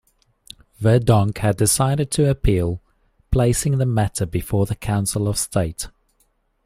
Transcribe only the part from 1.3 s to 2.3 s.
had decided to